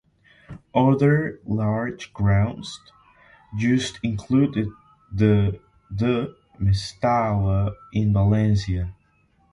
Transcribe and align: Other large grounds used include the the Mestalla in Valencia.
Other 0.73 1.39
large 1.45 2.11
grounds 2.11 2.79
used 3.55 3.99
include 4.01 4.71
the 5.13 5.59
the 5.91 6.35
Mestalla 6.59 7.75
in 7.93 8.11
Valencia. 8.11 8.95